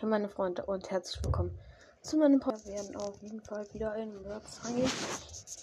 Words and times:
Hey 0.00 0.08
meine 0.08 0.28
Freunde 0.28 0.64
und 0.64 0.92
herzlich 0.92 1.24
willkommen 1.24 1.58
zu 2.02 2.18
meinem 2.18 2.38
Podcast. 2.38 2.68
Wir 2.68 2.74
werden 2.74 2.94
auf 2.94 3.20
jeden 3.20 3.40
Fall 3.40 3.66
wieder 3.72 3.96
in 3.96 4.24
Works 4.26 4.64
reingehen. 4.64 4.88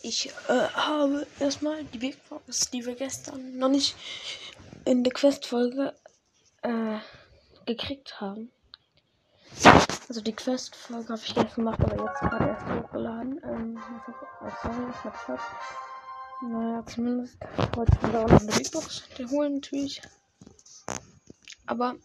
Ich 0.01 0.27
äh, 0.49 0.67
habe 0.73 1.25
erstmal 1.39 1.85
die 1.85 1.99
Big 1.99 2.17
Box, 2.27 2.69
die 2.69 2.85
wir 2.85 2.95
gestern 2.95 3.57
noch 3.57 3.69
nicht 3.69 3.95
in 4.83 5.05
der 5.05 5.13
Quest-Folge 5.13 5.93
äh, 6.63 6.97
gekriegt 7.65 8.19
haben. 8.19 8.51
Also 10.09 10.19
die 10.19 10.35
Quest-Folge 10.35 11.13
habe 11.13 11.21
ich 11.23 11.33
gestern 11.33 11.55
gemacht, 11.55 11.79
aber 11.79 12.05
jetzt 12.05 12.19
gerade 12.19 12.45
erst 12.45 12.65
hochgeladen. 12.65 13.41
Ähm, 13.41 13.79
sorry, 14.61 14.89
ich 14.89 15.27
hab's. 15.29 15.43
Naja, 16.41 16.85
zumindest 16.85 17.37
wollte 17.73 17.93
ich 17.93 18.01
mir 18.01 18.11
da 18.11 18.25
auch 18.25 18.29
noch 18.29 18.41
eine 18.41 18.51
Big 18.51 18.69
Box 18.69 19.01
holen 19.31 19.53
natürlich. 19.55 20.01
Aber 21.67 21.95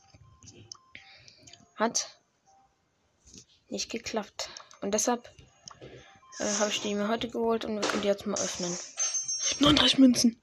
hat 1.74 2.19
nicht 3.70 3.90
geklappt. 3.90 4.50
Und 4.80 4.92
deshalb 4.92 5.30
äh, 6.38 6.44
habe 6.58 6.70
ich 6.70 6.80
die 6.80 6.94
mir 6.94 7.08
heute 7.08 7.28
geholt 7.28 7.64
und 7.64 7.76
wir 7.76 7.88
können 7.88 8.02
die 8.02 8.08
jetzt 8.08 8.26
mal 8.26 8.40
öffnen. 8.40 8.76
39 9.60 9.98
Münzen. 9.98 10.42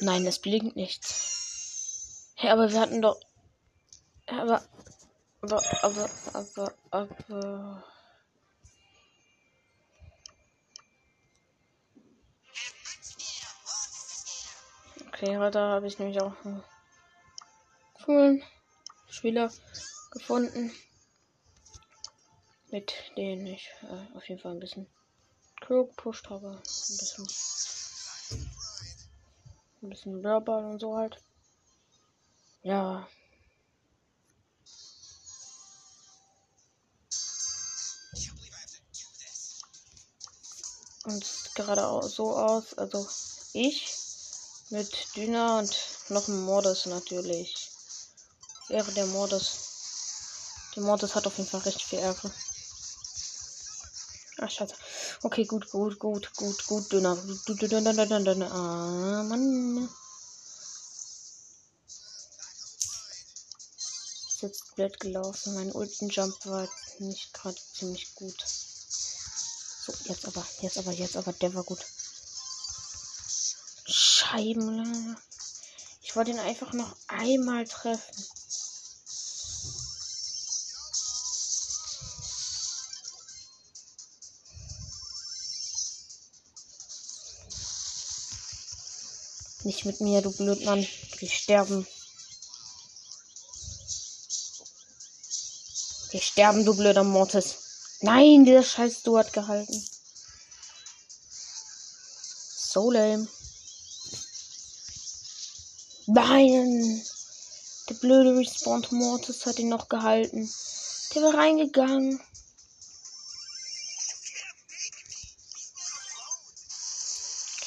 Nein, 0.00 0.26
es 0.26 0.38
blinkt 0.38 0.76
nichts. 0.76 2.32
Hey, 2.36 2.50
aber 2.50 2.70
wir 2.70 2.80
hatten 2.80 3.00
doch. 3.00 3.18
Aber. 4.26 4.62
Aber, 5.40 5.62
aber, 5.82 6.10
aber, 6.32 6.74
aber. 6.90 7.84
Okay, 15.08 15.38
heute 15.38 15.60
habe 15.60 15.86
ich 15.86 15.98
nämlich 15.98 16.20
auch 16.20 16.34
einen 16.44 16.62
coolen 18.04 18.42
Spieler 19.08 19.50
gefunden 20.10 20.72
mit 22.76 22.92
denen 23.16 23.46
ich 23.46 23.70
äh, 23.84 24.16
auf 24.18 24.28
jeden 24.28 24.38
Fall 24.38 24.52
ein 24.52 24.60
bisschen 24.60 24.86
Crow 25.62 25.88
gepusht 25.88 26.28
habe. 26.28 26.50
Ein 26.50 26.60
bisschen. 26.60 27.26
Ein 29.80 29.88
bisschen 29.88 30.20
Blörball 30.20 30.62
und 30.62 30.78
so 30.78 30.94
halt. 30.94 31.16
Ja. 32.62 33.08
Und 41.04 41.50
gerade 41.54 42.06
so 42.06 42.36
aus, 42.36 42.74
also 42.74 43.08
ich 43.54 43.90
mit 44.68 45.16
Düner 45.16 45.60
und 45.60 45.74
noch 46.10 46.28
ein 46.28 46.42
Mordes 46.42 46.84
natürlich. 46.84 47.70
Ehre 48.68 48.92
der 48.92 49.06
Mordes. 49.06 49.60
Der 50.74 50.82
Mordes 50.82 51.14
hat 51.14 51.26
auf 51.26 51.38
jeden 51.38 51.48
Fall 51.48 51.60
recht 51.60 51.80
viel 51.80 52.00
Ärger. 52.00 52.30
Ach, 54.38 54.50
scheiße. 54.50 54.74
Okay, 55.22 55.44
gut, 55.44 55.70
gut, 55.70 55.98
gut, 55.98 56.34
gut, 56.36 56.66
gut, 56.66 56.92
dünner. 56.92 57.16
Dünner, 57.48 57.94
dünner, 57.94 58.20
dünner, 58.20 58.52
Ah, 58.52 59.22
Mann. 59.22 59.88
Ist 64.28 64.42
jetzt 64.42 64.74
blöd 64.74 65.00
gelaufen. 65.00 65.54
Mein 65.54 65.72
Ulten 65.72 66.10
Jump 66.10 66.34
war 66.44 66.68
nicht 66.98 67.32
gerade 67.32 67.56
ziemlich 67.72 68.14
gut. 68.14 68.36
So, 68.46 69.94
jetzt 70.04 70.26
aber, 70.26 70.46
jetzt 70.60 70.76
aber, 70.76 70.92
jetzt 70.92 71.16
aber, 71.16 71.32
der 71.32 71.54
war 71.54 71.64
gut. 71.64 71.86
Scheiben. 73.86 75.16
Ich 76.02 76.14
wollte 76.14 76.32
ihn 76.32 76.38
einfach 76.38 76.74
noch 76.74 76.94
einmal 77.08 77.64
treffen. 77.64 78.35
Nicht 89.66 89.84
mit 89.84 90.00
mir, 90.00 90.22
du 90.22 90.30
Blödmann. 90.30 90.86
Wir 91.18 91.28
sterben. 91.28 91.84
Wir 96.12 96.20
sterben, 96.20 96.64
du 96.64 96.72
blöder 96.76 97.02
Mortis. 97.02 97.98
Nein, 98.00 98.44
dieser 98.44 98.62
scheiß 98.62 99.02
Du 99.02 99.18
hat 99.18 99.32
gehalten. 99.32 99.84
So 101.28 102.92
lame. 102.92 103.26
Nein! 106.06 107.04
Der 107.88 107.94
blöde 107.94 108.36
Respawn 108.38 108.86
Mortis 108.90 109.46
hat 109.46 109.58
ihn 109.58 109.68
noch 109.68 109.88
gehalten. 109.88 110.48
Der 111.12 111.22
war 111.22 111.34
reingegangen. 111.34 112.20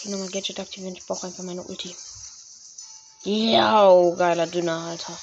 Nochmal 0.10 0.30
Gadget 0.30 0.60
aktivieren. 0.60 0.96
Ich 0.96 1.06
brauche 1.06 1.28
einfach 1.28 1.44
meine 1.44 1.62
Ulti. 1.62 1.96
Ja, 3.24 3.94
geiler 4.16 4.48
Dünner, 4.48 4.80
Alter. 4.88 5.16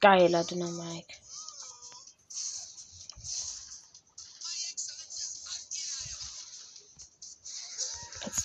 Geiler 0.00 0.44
Dünner 0.44 0.70
Mike. 0.70 1.14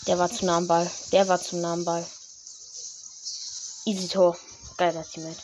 Der 0.08 0.18
war 0.18 0.32
zu 0.32 0.46
nah 0.46 0.58
am 0.58 0.68
Ball. 0.68 0.90
Der 1.12 1.28
war 1.28 1.40
zu 1.40 1.58
nah 1.58 1.74
am 1.74 1.86
Ball. 1.86 2.06
Easy 3.86 4.08
Tor. 4.08 4.36
Geiler 4.78 5.08
Teammate. 5.08 5.42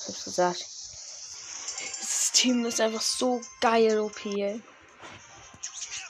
Ich 0.00 0.08
hab's 0.08 0.24
gesagt. 0.24 0.64
Das 2.00 2.32
Team 2.32 2.64
ist 2.66 2.80
einfach 2.80 3.02
so 3.02 3.40
geil, 3.60 3.98
OP, 3.98 4.26
ey 4.26 4.62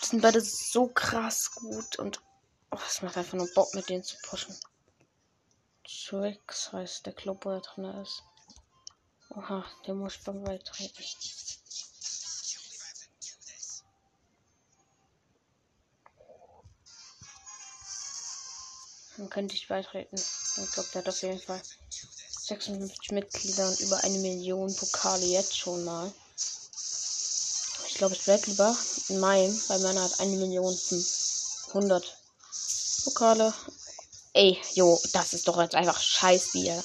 sind 0.09 0.22
beide 0.22 0.41
so 0.41 0.89
krass 0.89 1.50
gut 1.53 1.99
und 1.99 2.22
oh, 2.71 2.78
es 2.87 3.03
macht 3.03 3.17
einfach 3.17 3.34
nur 3.34 3.49
Bock 3.55 3.75
mit 3.75 3.89
denen 3.89 4.05
zu 4.05 4.17
pushen. 4.22 4.56
Tricks 5.84 6.72
heißt 6.72 7.06
der 7.06 7.12
Club, 7.12 7.44
wo 7.44 7.50
er 7.50 7.61
drin 7.61 7.84
ist. 8.03 8.22
Oha, 9.31 9.65
der 9.87 9.95
muss 9.95 10.19
beim 10.19 10.43
Beitreten. 10.43 11.05
Dann 19.16 19.31
könnte 19.31 19.55
ich 19.55 19.66
beitreten. 19.66 20.16
Ich 20.16 20.72
glaube, 20.72 20.89
der 20.93 21.03
hat 21.03 21.09
auf 21.09 21.22
jeden 21.22 21.41
Fall 21.41 21.62
56 22.47 23.12
Mitglieder 23.12 23.69
und 23.69 23.81
über 23.81 24.05
eine 24.05 24.19
Million 24.19 24.75
Pokale 24.77 25.25
jetzt 25.25 25.56
schon 25.56 25.84
mal. 25.84 26.12
Glaube, 27.97 28.15
ich 28.15 28.27
werde 28.27 28.51
lieber 28.51 28.77
in 29.09 29.21
meinem, 29.21 29.59
weil 29.69 29.79
meiner 29.79 30.05
hat 30.05 30.21
eine 30.21 30.37
Million 30.37 30.79
100 31.69 32.19
Pokale. 33.05 33.55
Ey, 34.34 34.61
jo, 34.75 35.01
das 35.15 35.33
ist 35.33 35.49
doch 35.49 35.59
jetzt 35.59 35.75
einfach 35.75 35.99
scheiß 35.99 36.53
Bier. 36.53 36.84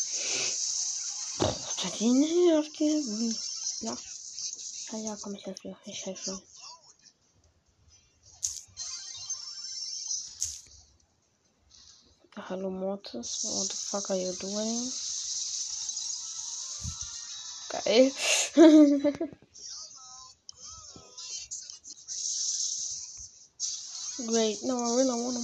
Ja. 3.81 3.97
Ja, 4.91 4.97
ja, 4.99 5.17
komm, 5.21 5.35
ich 5.35 5.45
helfe. 5.45 5.75
Ich 5.83 6.05
helfe. 6.05 6.41
Hallo 12.37 12.69
Mortis, 12.69 13.43
what 13.43 13.67
the 13.69 13.75
fuck 13.75 14.09
are 14.09 14.17
you 14.17 14.31
doing? 14.39 14.91
Geil. 17.83 19.29
Great. 24.27 24.57
No, 24.63 24.77
I 24.77 24.97
really 24.97 25.09
want 25.09 25.35
to. 25.35 25.41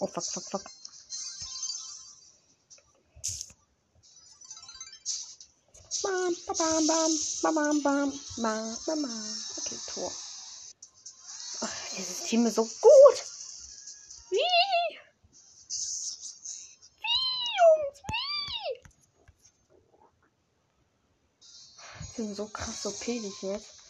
Oh, 0.00 0.06
fuck, 0.06 0.24
fuck, 0.24 0.44
fuck. 0.50 0.62
Bam, 6.02 6.34
bam, 6.46 6.86
bam, 6.86 7.10
bam, 7.42 7.54
bam, 7.54 7.82
bam, 7.82 8.12
bam, 8.38 8.76
bam, 8.86 9.02
bam. 9.02 9.34
Okay, 9.58 9.78
Tor. 9.86 10.12
Oh, 11.62 11.68
dieses 11.96 12.20
Team 12.24 12.46
ist 12.46 12.56
so 12.56 12.64
gut. 12.64 13.22
Wie? 14.30 14.38
Wie, 16.98 17.22
Jungs, 17.58 17.98
wie? 18.08 18.82
Die 22.16 22.22
sind 22.22 22.34
so 22.34 22.46
krass 22.46 22.86
OP, 22.86 23.04
die 23.04 23.32
jetzt. 23.42 23.81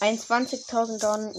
21.000 0.00 0.98
Don, 0.98 1.34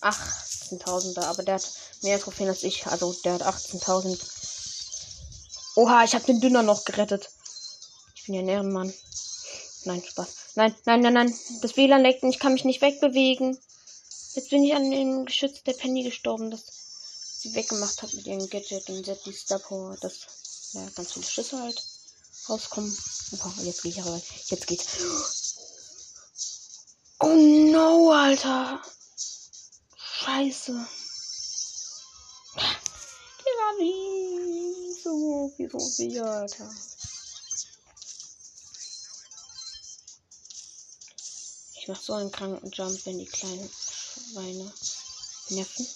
18.000 0.00 1.20
aber 1.22 1.42
der 1.42 1.56
hat 1.56 1.70
mehr 2.02 2.20
Trophäen 2.20 2.48
als 2.48 2.62
ich. 2.62 2.86
Also 2.86 3.12
der 3.24 3.34
hat 3.34 3.42
18.000. 3.42 4.18
Oha, 5.76 6.04
ich 6.04 6.14
habe 6.14 6.24
den 6.24 6.40
Dünner 6.40 6.62
noch 6.62 6.84
gerettet. 6.84 7.28
Ich 8.14 8.24
bin 8.24 8.34
ja 8.34 8.40
ein 8.40 8.48
Ehrenmann. 8.48 8.92
Nein, 9.84 10.02
Spaß. 10.04 10.28
Nein, 10.54 10.74
nein, 10.84 11.00
nein, 11.00 11.12
nein. 11.12 11.38
Das 11.60 11.76
WLAN 11.76 12.02
leckt 12.02 12.22
und 12.22 12.30
ich 12.30 12.38
kann 12.38 12.54
mich 12.54 12.64
nicht 12.64 12.80
wegbewegen. 12.80 13.58
Jetzt 14.34 14.50
bin 14.50 14.64
ich 14.64 14.74
an 14.74 14.90
dem 14.90 15.24
Geschütz 15.26 15.62
der 15.64 15.74
Penny 15.74 16.02
gestorben. 16.02 16.50
Das 16.50 16.64
sie 17.46 17.54
weggemacht 17.54 18.02
hat 18.02 18.14
mit 18.14 18.26
ihrem 18.26 18.48
Gadget 18.48 18.88
und 18.88 19.04
sie 19.04 19.16
die 19.24 19.32
Star 19.32 19.58
Power, 19.58 19.96
dass 20.00 20.72
ja, 20.72 20.88
ganz 20.94 21.12
viele 21.12 21.26
Schüsse 21.26 21.60
halt 21.60 21.82
rauskommen. 22.48 22.96
Opa, 23.32 23.52
jetzt 23.62 23.82
gehe 23.82 23.92
ich 23.92 24.00
aber. 24.00 24.20
Jetzt 24.48 24.66
geht's. 24.66 25.45
Oh 27.28 27.34
no, 27.34 28.12
Alter. 28.12 28.80
Scheiße. 29.96 30.86
Digga, 33.40 33.68
wieso? 33.80 35.52
Wieso, 35.56 35.78
wie, 35.98 36.20
Alter? 36.20 36.70
Ich 41.74 41.88
mach 41.88 42.00
so 42.00 42.12
einen 42.12 42.30
kranken 42.30 42.70
Jump, 42.70 43.04
wenn 43.06 43.18
die 43.18 43.26
kleinen 43.26 43.68
Schweine 43.72 44.72
nerven. 45.48 45.86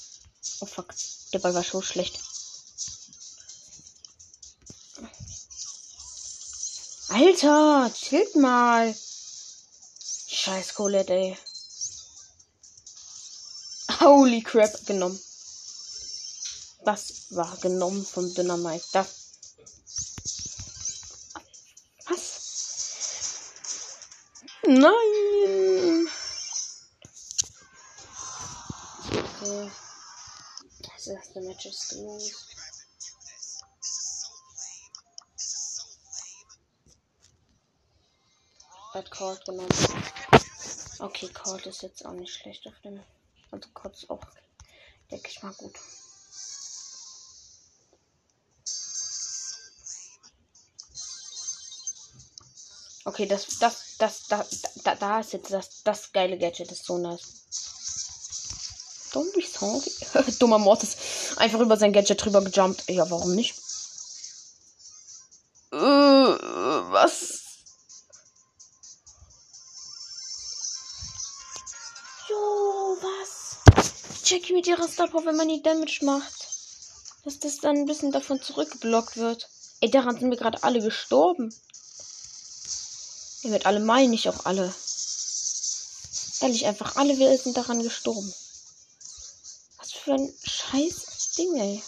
Oh 0.63 0.67
fuck, 0.67 0.93
der 1.33 1.39
Ball 1.39 1.55
war 1.55 1.63
so 1.63 1.81
schlecht. 1.81 2.19
Alter, 7.09 7.93
chillt 7.95 8.35
mal. 8.35 8.97
Scheiß 10.43 10.73
Colette, 10.73 11.13
ey. 11.13 11.39
Holy 14.01 14.43
crap, 14.43 14.87
genommen. 14.87 15.21
Das 16.83 17.27
war 17.29 17.55
genommen 17.59 18.07
vom 18.07 18.33
Dynamite. 18.33 18.83
Das. 18.91 19.33
Was? 22.07 22.41
Nein. 24.63 26.09
Okay. 29.11 29.71
Das 30.81 31.07
erste 31.07 31.41
Match 31.43 31.67
ist 31.67 31.89
gelöst. 31.91 32.47
Hat 38.95 39.11
Cold 39.11 39.45
genommen. 39.45 39.69
Okay, 41.01 41.29
Cold 41.33 41.67
ist 41.67 41.83
jetzt 41.83 42.05
auch 42.05 42.13
nicht 42.13 42.35
schlecht 42.35 42.67
auf 42.67 42.79
dem. 42.85 43.01
Also 43.51 43.69
Cold 43.73 43.95
ist 43.95 44.11
auch, 44.11 44.21
denke 45.11 45.29
ich 45.31 45.43
mal, 45.43 45.53
gut. 45.55 45.75
Okay, 53.07 53.27
das, 53.27 53.59
das, 53.59 53.97
das, 53.99 54.29
da, 54.29 54.47
da, 54.85 54.95
da 54.95 55.21
ist 55.21 55.33
jetzt 55.33 55.51
das, 55.51 55.83
das 55.83 56.13
geile 56.13 56.39
Gadget, 56.39 56.71
das 56.71 56.79
ist 56.79 56.87
so 56.87 56.99
nice. 56.99 57.41
Don't 59.13 59.33
be 59.35 59.43
sorry. 59.43 59.91
Dummer 60.39 60.59
Mortis. 60.59 60.97
Einfach 61.37 61.61
über 61.61 61.77
sein 61.77 61.93
Gadget 61.93 62.25
drüber 62.25 62.43
gejumpt. 62.43 62.89
Ja, 62.89 63.11
warum 63.11 63.35
nicht? 63.35 63.57
Äh, 65.73 65.77
was? 65.77 67.40
Mit 74.61 74.67
ihrer 74.67 74.89
Star 74.89 75.09
Power, 75.09 75.25
wenn 75.25 75.37
man 75.37 75.49
die 75.49 75.63
Damage 75.63 76.05
macht. 76.05 76.49
Dass 77.25 77.39
das 77.39 77.61
dann 77.61 77.77
ein 77.77 77.87
bisschen 77.87 78.13
davon 78.13 78.43
zurückgeblockt 78.43 79.17
wird. 79.17 79.49
Ey, 79.81 79.91
daran 79.91 80.19
sind 80.19 80.29
wir 80.29 80.37
gerade 80.37 80.63
alle 80.63 80.83
gestorben. 80.83 81.55
Ihr 83.41 83.53
wird 83.53 83.65
alle 83.65 83.81
meinen, 83.81 84.11
nicht 84.11 84.29
auch 84.29 84.45
alle. 84.45 84.75
Ehrlich, 86.41 86.67
einfach 86.67 86.97
alle 86.97 87.19
wir 87.19 87.39
sind 87.39 87.57
daran 87.57 87.83
gestorben. 87.83 88.35
Was 89.79 89.93
für 89.93 90.13
ein 90.13 90.35
scheiß 90.45 91.33
Ding, 91.39 91.57
ey. 91.57 91.83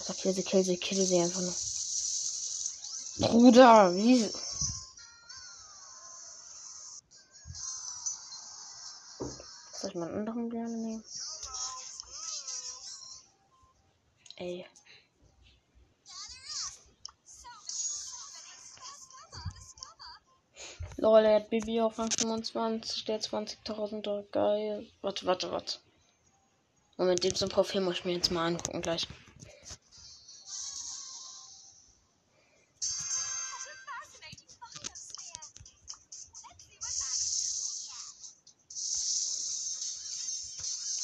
Also 0.00 0.12
kill 0.12 0.34
sie, 0.34 0.42
kill 0.76 1.06
sie, 1.06 1.20
einfach 1.20 1.40
nur. 1.40 1.54
Bruder, 3.30 3.94
wie. 3.94 4.30
Soll 9.80 9.90
ich 9.90 9.94
mal 9.94 10.08
einen 10.08 10.18
anderen 10.18 10.50
gerne 10.50 10.76
Lol, 21.08 21.24
er 21.24 21.36
hat 21.36 21.48
Bibi 21.48 21.80
auf 21.80 21.98
Rang 21.98 22.10
25, 22.10 23.06
der 23.06 23.18
20.000 23.18 24.30
Geil. 24.30 24.86
Warte, 25.00 25.24
warte, 25.24 25.50
warte. 25.50 25.78
Moment, 26.98 27.24
den 27.24 27.34
zum 27.34 27.48
Profil 27.48 27.80
muss 27.80 27.94
ich 27.94 28.04
mir 28.04 28.12
jetzt 28.12 28.30
mal 28.30 28.46
angucken 28.46 28.82
gleich. 28.82 29.08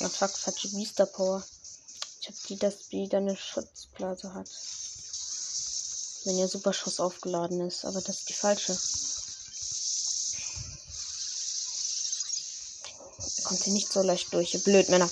Ja, 0.01 0.09
fuck, 0.11 0.37
falsche 0.37 0.69
Beaster 0.69 1.07
Power. 1.07 1.43
Ich 2.21 2.29
hab 2.29 2.35
die, 2.47 2.59
dass 2.59 2.89
die 2.91 3.09
dann 3.09 3.23
eine 3.23 3.37
Schutzblase 3.39 4.35
hat. 4.35 4.51
Wenn 6.27 6.37
ihr 6.37 6.49
Superschuss 6.49 7.01
aufgeladen 7.01 7.63
ist, 7.63 7.87
aber 7.87 8.03
das 8.03 8.19
ist 8.19 8.29
die 8.29 8.35
falsche. 8.35 8.77
Kommt 13.55 13.65
sie 13.65 13.71
nicht 13.71 13.93
so 13.93 14.03
leicht 14.03 14.35
durch. 14.35 14.53
Ihr 14.55 14.61
blöd, 14.61 14.89
Männer. 14.89 15.09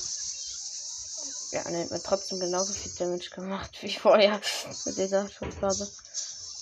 Ja, 1.52 1.70
ne, 1.70 1.88
hat 1.88 2.02
trotzdem 2.02 2.40
genauso 2.40 2.72
viel 2.72 2.90
Damage 2.98 3.30
gemacht 3.30 3.78
wie 3.82 3.94
vorher 3.94 4.40
mit 4.84 4.98
dieser 4.98 5.28
Schutzblase. 5.28 5.88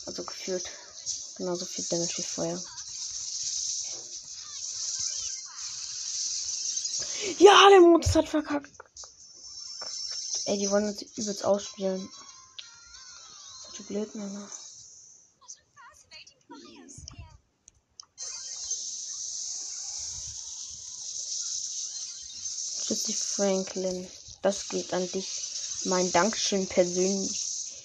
Also 0.04 0.24
gefühlt 0.24 0.68
genauso 1.38 1.64
viel 1.64 1.86
Damage 1.88 2.18
wie 2.18 2.22
vorher. 2.22 2.62
Ja, 7.38 7.70
der 7.70 7.80
Modus 7.80 8.14
hat 8.14 8.28
verkackt. 8.28 8.72
Ey, 10.46 10.58
die 10.58 10.70
wollen 10.70 10.88
uns 10.88 11.00
übelst 11.16 11.44
ausspielen. 11.46 12.10
Solche 13.62 13.82
blöd, 13.84 14.14
Männer. 14.14 14.50
Tschüssi 22.90 23.12
Franklin. 23.12 24.08
Das 24.42 24.68
geht 24.68 24.92
an 24.92 25.08
dich. 25.12 25.28
Mein 25.84 26.10
Dankeschön 26.10 26.66
persönlich. 26.66 27.84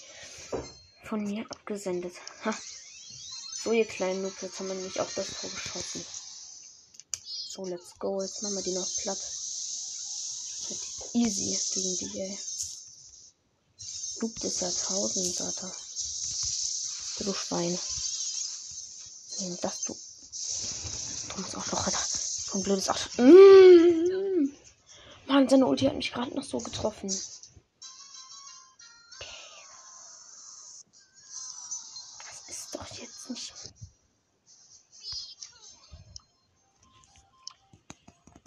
Von 1.04 1.22
mir 1.22 1.46
abgesendet. 1.48 2.14
Ha. 2.44 2.52
So, 3.62 3.70
ihr 3.70 3.84
kleinen 3.84 4.22
Noobs, 4.22 4.42
jetzt 4.42 4.58
haben 4.58 4.66
wir 4.66 4.74
nämlich 4.74 4.98
auch 4.98 5.08
das 5.14 5.28
Tor 5.40 5.48
geschossen. 5.48 6.04
So, 7.22 7.64
let's 7.66 7.96
go. 8.00 8.20
Jetzt 8.20 8.42
machen 8.42 8.56
wir 8.56 8.64
die 8.64 8.72
noch 8.72 8.88
platt. 8.96 9.18
Easy 11.12 11.56
gegen 11.74 11.98
die, 11.98 12.20
ey. 12.22 12.38
Noob 14.20 14.34
des 14.40 14.58
Jahrtausends, 14.58 15.40
Alter. 15.40 15.72
Du 17.20 17.32
Schwein. 17.32 17.78
Das, 19.62 19.84
du. 19.84 19.96
Du 21.28 21.42
musst 21.42 21.54
auch 21.54 21.66
noch, 21.70 21.86
Alter. 21.86 22.06
So 22.50 22.58
blödes 22.58 22.88
Arsch. 22.88 23.16
Mmh. 23.18 24.05
Mann, 25.26 25.48
seine 25.48 25.66
Ulti 25.66 25.86
hat 25.86 25.96
mich 25.96 26.12
gerade 26.12 26.34
noch 26.34 26.44
so 26.44 26.58
getroffen. 26.58 27.08
Das 27.08 27.42
ist 32.48 32.74
doch 32.74 32.86
jetzt 32.98 33.30
nicht. 33.30 33.52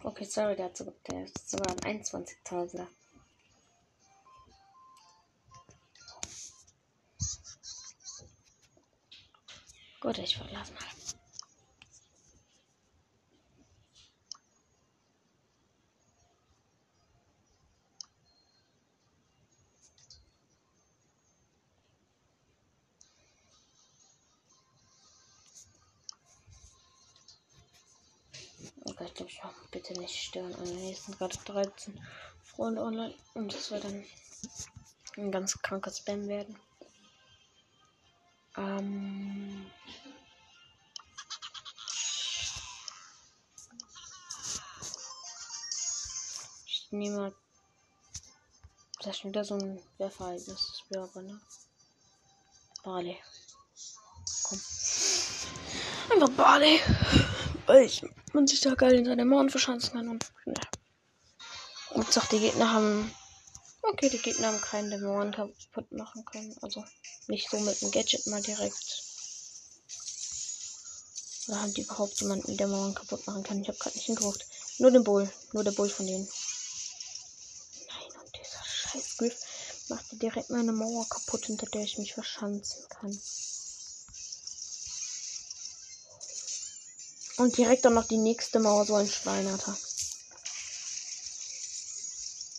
Okay, 0.04 0.26
sorry, 0.26 0.56
der 0.56 0.66
hat 0.66 0.78
sogar, 0.78 0.94
der 1.08 1.22
hat 1.22 1.38
sogar 1.46 1.70
einen 1.84 2.02
21.000er. 2.02 2.88
Gut, 10.00 10.18
ich 10.18 10.38
verlasse 10.38 10.74
mal. 10.74 10.99
30 30.10 30.22
Sterne 30.22 30.58
an. 30.58 30.76
Nächsten 30.76 31.12
gerade 31.14 31.38
13 31.46 32.00
Freunde 32.44 32.82
online. 32.82 33.14
Und 33.36 33.54
das 33.54 33.72
wird 33.72 33.84
dann 33.84 34.04
ein 35.18 35.32
ganz 35.32 35.62
kranker 35.62 35.92
Spam 35.92 36.28
werden. 36.28 36.58
Ähm. 38.58 39.70
Ich 46.66 46.88
nehme 46.92 47.34
das 49.02 49.18
ist 49.18 49.26
wieder 49.26 49.46
so 49.46 49.56
ein 49.56 49.82
Werfereignis, 49.98 50.46
das 50.48 50.62
ist 50.62 50.90
wieder 50.90 51.04
aber, 51.04 51.22
ne? 51.22 51.40
Barley. 52.84 53.18
Komm. 54.44 54.60
Einfach 56.12 56.30
Barley. 56.36 56.82
Weil 57.70 57.86
ich, 57.86 58.04
man 58.34 58.48
sich 58.48 58.62
da 58.62 58.74
geil 58.74 58.96
in 58.96 59.06
seine 59.06 59.26
Mauern 59.26 59.52
verschanzen 59.52 59.92
kann 59.94 60.10
und, 60.10 60.26
ne. 60.48 60.56
Und 61.92 62.12
sagt, 62.12 62.32
die 62.32 62.40
Gegner 62.40 62.74
haben. 62.74 63.14
Okay, 63.84 64.10
die 64.10 64.18
Gegner 64.18 64.48
haben 64.48 64.60
keinen, 64.60 64.90
der 64.90 64.98
Mauern 64.98 65.32
kaputt 65.32 65.92
machen 65.92 66.26
kann. 66.26 66.52
Also 66.64 66.84
nicht 67.28 67.48
so 67.48 67.60
mit 67.60 67.80
dem 67.80 67.92
Gadget 67.92 68.26
mal 68.26 68.42
direkt. 68.42 69.04
Oder 71.48 71.62
haben 71.62 71.74
die 71.76 71.84
überhaupt 71.84 72.20
jemanden, 72.22 72.58
der 72.58 72.66
Mauern 72.66 72.96
kaputt 72.96 73.28
machen 73.28 73.44
kann? 73.44 73.62
Ich 73.62 73.68
habe 73.68 73.78
gerade 73.78 73.96
nicht 73.96 74.06
hingeguckt. 74.06 74.48
Nur 74.80 74.90
den 74.90 75.04
Bull. 75.04 75.32
Nur 75.54 75.64
der 75.64 75.74
Bull 75.74 75.90
von 75.90 76.08
denen. 76.08 76.28
Nein, 77.88 78.20
und 78.20 78.36
dieser 78.36 78.64
scheiß 78.66 79.90
macht 79.90 80.06
direkt 80.20 80.50
meine 80.50 80.72
Mauer 80.72 81.08
kaputt, 81.08 81.46
hinter 81.46 81.68
der 81.68 81.84
ich 81.84 82.00
mich 82.00 82.16
verschanzen 82.16 82.90
kann. 82.90 83.16
Und 87.40 87.56
direkt 87.56 87.86
dann 87.86 87.94
noch 87.94 88.06
die 88.06 88.18
nächste 88.18 88.60
Mauer, 88.60 88.86
so 88.86 88.96
ein 88.96 89.10
Schweinerter. 89.10 89.78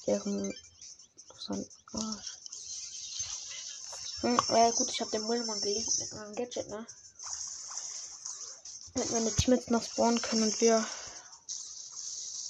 Deren. 0.06 0.54
So 1.38 1.52
ein 1.52 1.66
Arsch. 1.92 2.38
Hm, 4.22 4.40
ja 4.48 4.70
gut, 4.70 4.90
ich 4.90 5.02
habe 5.02 5.10
den 5.10 5.26
Müllmann 5.26 5.60
gelegt 5.60 5.98
mit 5.98 6.12
meinem 6.14 6.34
Gadget, 6.34 6.70
ne? 6.70 6.86
Damit 8.94 9.10
meine 9.10 9.36
Teammates 9.36 9.68
noch 9.68 9.82
spawnen 9.82 10.22
können 10.22 10.44
und 10.44 10.60
wir 10.62 10.86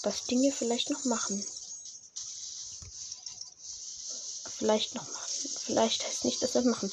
das 0.04 0.24
Ding 0.26 0.40
hier 0.40 0.52
vielleicht 0.52 0.90
noch 0.90 1.04
machen. 1.06 1.44
Vielleicht 4.56 4.94
noch 4.94 5.08
machen. 5.10 5.50
Vielleicht 5.66 6.06
heißt 6.06 6.24
nicht, 6.24 6.40
dass 6.44 6.54
wir 6.54 6.62
machen. 6.62 6.92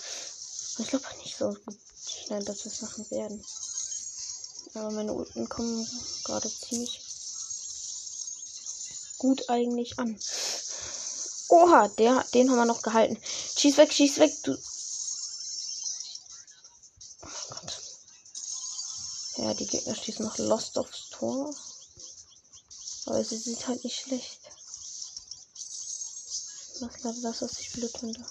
Ich 0.79 0.87
glaube 0.87 1.05
nicht 1.19 1.37
so 1.37 1.55
schnell, 2.25 2.43
dass 2.43 2.65
wir 2.65 2.71
es 2.71 2.81
machen 2.81 3.09
werden. 3.11 3.45
Aber 4.77 4.91
meine 4.91 5.13
Ulten 5.13 5.49
kommen 5.49 5.87
gerade 6.23 6.49
ziemlich 6.49 7.01
gut 9.17 9.49
eigentlich 9.49 9.97
an. 9.97 10.19
Oha, 11.49 11.87
der, 11.87 12.23
den 12.33 12.49
haben 12.49 12.57
wir 12.57 12.65
noch 12.65 12.81
gehalten. 12.83 13.17
Schieß 13.57 13.77
weg, 13.77 13.91
schieß 13.91 14.19
weg, 14.19 14.31
du. 14.43 14.55
Oh 17.23 17.27
Gott. 17.49 17.81
Ja, 19.37 19.53
die 19.53 19.65
Gegner 19.65 19.95
schießen 19.95 20.23
noch 20.23 20.37
Lost 20.37 20.77
aufs 20.77 21.09
Tor. 21.09 21.55
Aber 23.07 23.23
sie 23.23 23.37
sieht 23.37 23.67
halt 23.67 23.83
nicht 23.83 23.99
schlecht. 23.99 24.41
Das 26.79 26.91
ist 26.91 27.01
gerade 27.01 27.21
das, 27.21 27.41
was 27.41 27.59
ich 27.59 27.71
blöd 27.71 27.97
finde. 27.97 28.23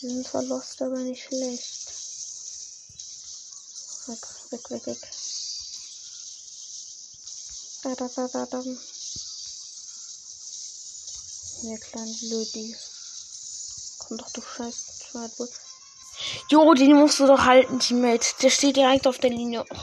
Sie 0.00 0.08
sind 0.08 0.26
zwar 0.26 0.42
Lost, 0.44 0.80
aber 0.82 0.98
nicht 0.98 1.24
schlecht. 1.24 1.88
Weg, 4.06 4.37
weg, 4.52 4.70
weg, 4.70 4.86
weg. 4.86 4.98
Da, 7.82 7.94
da, 7.94 8.08
da, 8.08 8.28
da, 8.28 8.46
da. 8.46 8.62
Ihr 11.62 11.78
kleinen 11.78 12.18
Blödi. 12.20 12.76
Komm 13.98 14.18
doch, 14.18 14.30
du 14.30 14.40
scheiß 14.40 15.04
Schwartbull. 15.10 15.48
Jo, 16.50 16.74
den 16.74 16.96
musst 16.96 17.20
du 17.20 17.26
doch 17.26 17.44
halten, 17.44 17.78
Teammate. 17.80 18.34
Der 18.42 18.50
steht 18.50 18.76
direkt 18.76 19.06
auf 19.06 19.18
der 19.18 19.30
Linie. 19.30 19.64
Oh. 19.68 19.76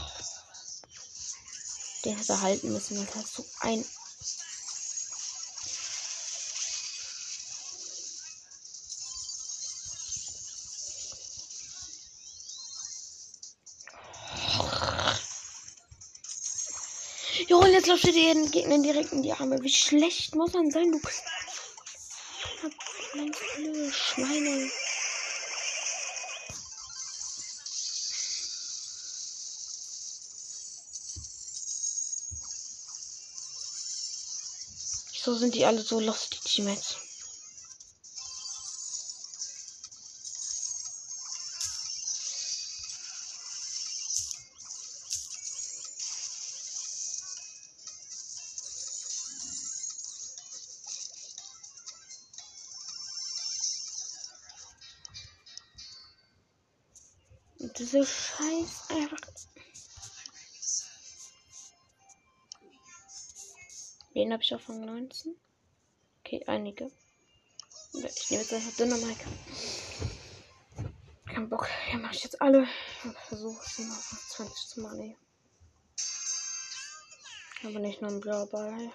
Den 2.04 2.18
hätte 2.18 2.42
halten 2.42 2.72
müssen. 2.72 3.06
Das 3.06 3.16
hast 3.16 3.38
du 3.38 3.46
ein. 3.62 3.86
Jo, 17.48 17.60
und 17.60 17.72
jetzt 17.72 17.88
läuft 17.88 18.06
dir 18.06 18.12
den 18.12 18.50
Gegner 18.50 18.80
direkt 18.80 19.12
in 19.12 19.22
die 19.22 19.32
Arme. 19.32 19.62
Wie 19.62 19.70
schlecht 19.70 20.36
muss 20.36 20.54
man 20.54 20.72
sein, 20.72 20.92
du 20.92 21.00
kleine 23.10 23.92
Schweine. 23.92 24.72
So 35.24 35.36
sind 35.36 35.56
die 35.56 35.66
alle 35.66 35.82
so 35.82 36.00
lost, 36.00 36.36
die 36.36 36.50
Teammates. 36.50 37.05
Diese 57.96 58.08
Scheiß 58.08 58.90
einfach. 58.90 59.18
Wen 64.14 64.34
habe 64.34 64.44
ich 64.44 64.54
auf 64.54 64.68
Rang 64.70 64.86
19? 64.86 65.36
Okay, 66.20 66.44
einige. 66.48 66.92
Ich 67.94 68.30
nehme 68.30 68.44
jetzt 68.44 68.54
einfach 68.54 68.76
Dynamike. 68.76 69.26
Kein 71.26 71.50
Bock. 71.50 71.68
Ja, 71.92 71.98
mache 71.98 72.16
ich 72.16 72.24
jetzt 72.24 72.42
alle. 72.42 72.68
Versuche 73.28 73.62
es 73.66 73.80
mal 73.80 73.92
auf 73.92 74.26
20 74.30 74.68
zu 74.68 74.82
machen. 74.82 75.16
Aber 77.64 77.80
nicht 77.80 78.02
nur 78.02 78.12
ein 78.12 78.20
blauer 78.20 78.48
Ball. 78.48 78.92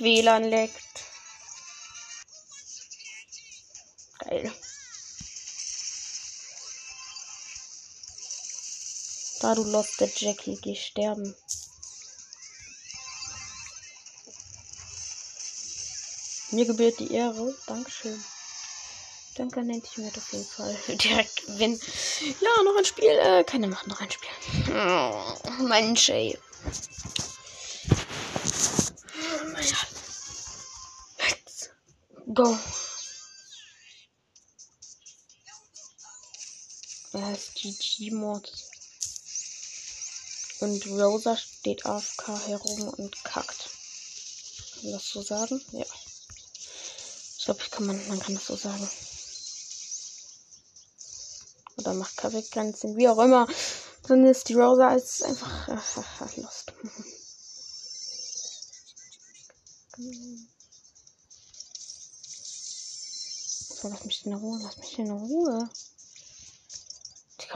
WLAN 0.00 0.44
leckt. 0.44 1.04
Geil. 4.18 4.52
Da 9.40 9.54
du 9.54 9.64
lost 9.64 10.00
der 10.00 10.10
Jackie, 10.14 10.58
geh 10.60 10.76
sterben. 10.76 11.34
Mir 16.50 16.66
gebührt 16.66 16.98
die 16.98 17.12
Ehre. 17.14 17.54
Dankeschön. 17.66 18.22
Danke, 19.36 19.62
nennt 19.62 19.86
ich 19.86 19.96
mir 19.96 20.08
auf 20.08 20.32
jeden 20.32 20.44
Fall. 20.44 20.76
Direkt 20.88 21.46
gewinnen. 21.46 21.80
Ja, 22.40 22.62
noch 22.64 22.76
ein 22.76 22.84
Spiel. 22.84 23.08
Äh, 23.08 23.44
keine 23.44 23.68
Macht, 23.68 23.86
noch 23.86 24.00
ein 24.00 24.10
Spiel. 24.10 24.28
Oh, 24.74 25.62
mein 25.62 25.96
Shay. 25.96 26.36
Go. 32.34 32.58
Er 37.12 37.26
heißt 37.26 37.54
GG-Mod. 37.54 38.52
Und 40.60 40.86
Rosa 40.86 41.36
steht 41.36 41.86
AFK 41.86 42.28
herum 42.46 42.88
und 42.88 43.24
kackt. 43.24 43.70
Kann 44.74 44.84
man 44.84 44.92
das 44.92 45.08
so 45.08 45.22
sagen? 45.22 45.60
Ja. 45.72 45.86
Ich 47.38 47.44
glaube, 47.46 47.60
ich 47.62 47.70
kann 47.70 47.86
man, 47.86 48.08
man 48.08 48.20
kann 48.20 48.34
das 48.34 48.46
so 48.46 48.56
sagen. 48.56 48.88
Oder 51.78 51.94
macht 51.94 52.16
Kaffee 52.16 52.42
keinen 52.42 52.74
Sinn. 52.74 52.96
Wie 52.96 53.08
auch 53.08 53.18
immer. 53.18 53.48
Dann 54.06 54.26
ist 54.26 54.48
die 54.48 54.54
Rosa 54.54 54.88
als 54.88 55.22
einfach 55.22 55.68
äh, 55.68 56.40
lost. 56.40 56.72
Lass 63.88 64.04
mich 64.04 64.26
in 64.26 64.34
Ruhe, 64.34 64.60
lass 64.62 64.76
mich 64.78 64.98
in 64.98 65.10
Ruhe. 65.10 65.68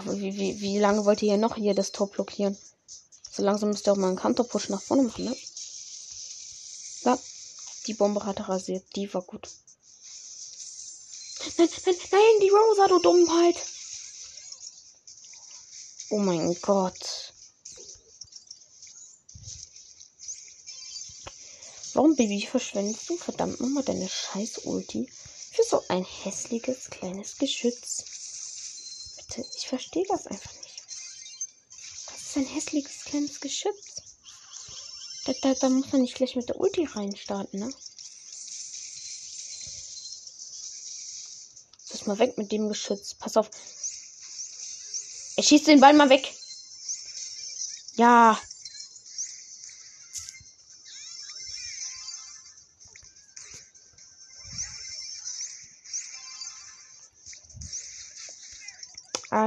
Wie, 0.07 0.37
wie, 0.37 0.61
wie 0.61 0.79
lange 0.79 1.05
wollt 1.05 1.23
ihr 1.23 1.37
noch 1.37 1.57
hier 1.57 1.75
das 1.75 1.93
Tor 1.93 2.09
blockieren? 2.09 2.57
So 3.31 3.43
langsam 3.43 3.71
müsst 3.71 3.87
ihr 3.87 3.93
auch 3.93 3.97
mal 3.97 4.09
einen 4.09 4.17
Counter-Push 4.17 4.69
nach 4.71 4.83
vorne 4.83 5.05
machen, 5.05 5.25
ne? 5.27 5.37
Ja, 7.03 7.19
die 7.87 7.95
Bombe 7.95 8.25
hat 8.25 8.49
rasiert. 8.49 8.85
Die 8.97 9.13
war 9.13 9.23
gut. 9.23 9.49
Nein, 11.59 11.69
nein, 11.87 11.97
nein, 12.11 12.41
die 12.41 12.49
Rosa, 12.49 12.89
du 12.89 12.99
Dummheit. 13.01 13.57
Oh 16.11 16.19
mein 16.19 16.57
Gott. 16.61 17.33
Warum, 21.93 22.17
Baby, 22.17 22.47
verschwendest 22.47 23.09
du 23.09 23.17
verdammt 23.17 23.61
nochmal 23.61 23.85
deine 23.85 24.09
scheiß 24.09 24.59
Ulti 24.65 25.09
für 25.55 25.63
so 25.63 25.85
ein 25.89 26.05
hässliches 26.05 26.91
kleines 26.91 27.39
Geschütz? 27.39 28.05
bitte? 29.17 29.49
Ich 29.57 29.69
verstehe 29.69 30.05
das 30.09 30.27
einfach 30.27 30.53
nicht. 30.53 30.83
Das 32.09 32.21
ist 32.21 32.37
ein 32.37 32.47
hässliches 32.47 33.05
kleines 33.05 33.41
Geschütz. 33.41 34.03
Da, 35.25 35.33
da, 35.43 35.55
da 35.55 35.69
muss 35.69 35.93
man 35.93 36.03
nicht 36.03 36.17
gleich 36.17 36.37
mit 36.37 36.49
der 36.49 36.61
Ulti 36.61 36.85
reinstarten, 36.85 37.61
ne? 37.61 37.73
Lass 41.91 42.07
mal 42.07 42.19
weg 42.19 42.37
mit 42.37 42.53
dem 42.53 42.69
Geschütz. 42.69 43.15
Pass 43.15 43.37
auf. 43.37 43.51
Er 45.37 45.43
schießt 45.43 45.69
den 45.69 45.81
Ball 45.81 45.95
mal 45.95 46.11
weg. 46.11 46.35
Ja. 47.97 48.39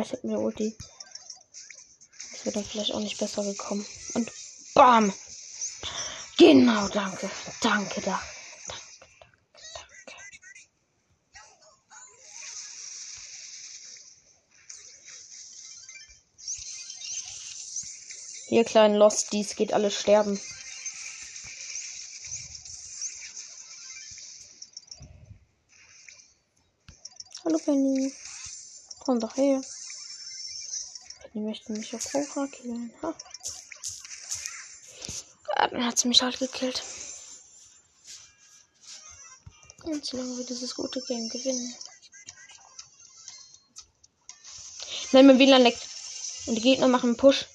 Ich 0.07 0.13
hab 0.13 0.23
mir 0.23 0.39
Ulti. 0.39 0.77
Das 2.31 2.45
wäre 2.45 2.53
dann 2.55 2.63
vielleicht 2.65 2.93
auch 2.93 2.99
nicht 2.99 3.17
besser 3.17 3.43
gekommen. 3.43 3.85
Und 4.13 4.31
BAM! 4.73 5.13
Genau, 6.37 6.87
danke. 6.87 7.29
Danke, 7.61 8.01
da. 8.01 8.21
Danke, 8.67 8.85
danke, 9.73 9.97
danke. 10.05 10.15
Hier, 18.47 18.63
kleinen 18.63 18.95
Losties, 18.95 19.55
geht 19.55 19.73
alles 19.73 19.95
sterben. 19.95 20.39
Hallo 27.43 27.57
Penny. 27.57 28.13
Komm 28.99 29.19
doch 29.19 29.35
her. 29.35 29.61
Penny 31.37 31.49
möchte 31.49 31.71
mich 31.71 31.93
auf 31.93 32.11
Cobra 32.11 32.47
killen. 32.47 32.91
Ha. 33.03 33.15
Ah, 35.55 35.67
dann 35.67 35.85
hat 35.85 35.97
sie 35.97 36.07
mich 36.07 36.21
halt 36.21 36.39
gekillt. 36.39 36.83
Und 39.83 40.05
solange 40.05 40.37
wir 40.37 40.45
dieses 40.45 40.75
gute 40.75 41.01
Game 41.07 41.29
gewinnen. 41.29 41.75
Nein, 45.11 45.27
mein 45.27 45.39
WLAN 45.39 45.61
leckt. 45.61 45.87
Und 46.47 46.55
die 46.55 46.61
Gegner 46.61 46.87
machen 46.87 47.09
einen 47.09 47.17
Push. 47.17 47.45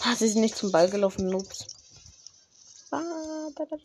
Ah, 0.00 0.16
sie 0.16 0.28
sind 0.28 0.40
nicht 0.40 0.56
zum 0.56 0.72
Ball 0.72 0.88
gelaufen, 0.88 1.28
Noobs. 1.28 1.66
Ah, 2.90 3.50
da, 3.56 3.64
da, 3.66 3.76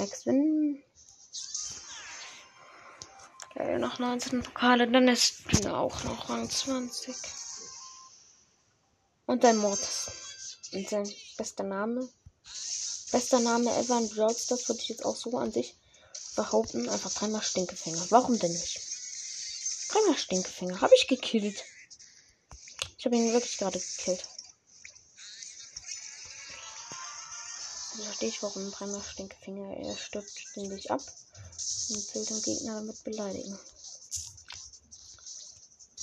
Next 0.00 0.24
win. 0.24 0.82
Okay, 3.50 3.78
noch 3.78 3.98
19 3.98 4.42
Pokale, 4.42 4.90
dann 4.90 5.08
ist 5.08 5.42
Dina 5.52 5.78
auch 5.78 6.02
noch 6.04 6.30
Rang 6.30 6.48
20. 6.48 7.14
Und 9.26 9.44
dein 9.44 9.58
Mortis. 9.58 10.58
Und 10.72 10.88
sein 10.88 11.06
bester 11.36 11.64
Name. 11.64 12.08
Bester 13.12 13.40
Name 13.40 13.76
ever 13.76 13.98
in 13.98 14.08
Brawl 14.08 14.34
Stars 14.34 14.66
würde 14.70 14.80
ich 14.80 14.88
jetzt 14.88 15.04
auch 15.04 15.16
so 15.16 15.36
an 15.36 15.52
sich 15.52 15.76
behaupten. 16.34 16.88
Einfach 16.88 17.12
dreimal 17.12 17.42
Stinkefänger. 17.42 18.06
Warum 18.08 18.38
denn 18.38 18.52
nicht? 18.52 18.80
Dreimal 19.90 20.16
Stinkefänger. 20.16 20.80
Habe 20.80 20.94
ich 20.96 21.08
gekillt. 21.08 21.62
Ich 22.96 23.04
habe 23.04 23.16
ihn 23.16 23.34
wirklich 23.34 23.58
gerade 23.58 23.78
gekillt. 23.78 24.26
Also 28.00 28.08
verstehe 28.08 28.30
ich, 28.30 28.42
warum 28.42 28.70
dreimal 28.70 29.02
Stinkefinger. 29.02 29.76
Er 29.76 29.94
stirbt 29.94 30.30
ständig 30.30 30.90
ab 30.90 31.02
und 31.90 32.14
will 32.14 32.24
den 32.24 32.42
Gegner 32.42 32.76
damit 32.76 33.04
beleidigen. 33.04 33.58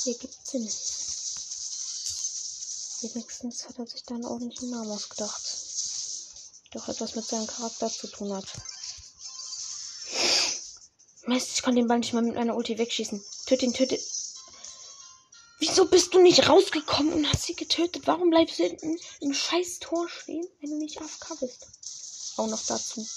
Hier 0.04 0.16
gibt's 0.20 0.52
Sinn. 0.52 0.70
Wenigstens 3.02 3.68
hat 3.68 3.80
er 3.80 3.88
sich 3.88 4.04
da 4.04 4.14
einen 4.14 4.26
ordentlichen 4.26 4.70
Namen 4.70 4.92
ausgedacht. 4.92 5.42
Doch 6.74 6.88
etwas 6.88 7.16
mit 7.16 7.26
seinem 7.26 7.48
Charakter 7.48 7.90
zu 7.90 8.06
tun 8.06 8.32
hat. 8.32 8.46
Mist, 11.26 11.50
ich 11.56 11.64
kann 11.64 11.76
den 11.76 11.88
Ball 11.88 11.98
nicht 11.98 12.14
mal 12.14 12.22
mit 12.22 12.38
einer 12.38 12.56
Ulti 12.56 12.78
wegschießen. 12.78 13.24
Töt 13.48 13.64
ihn, 13.64 13.74
tötet. 13.74 14.02
Wieso 15.60 15.88
bist 15.88 16.14
du 16.14 16.22
nicht 16.22 16.48
rausgekommen 16.48 17.12
und 17.12 17.28
hast 17.28 17.48
sie 17.48 17.56
getötet? 17.56 18.06
Warum 18.06 18.30
bleibst 18.30 18.60
du 18.60 18.66
hinten 18.66 19.00
im 19.20 19.34
scheiß 19.34 19.80
Tor 19.80 20.08
stehen, 20.08 20.48
wenn 20.62 20.70
du 20.70 20.78
nicht 20.78 21.02
AFK 21.02 21.40
bist? 21.40 21.66
Auch 22.38 22.48
noch 22.48 22.64
dazu. 22.66 23.08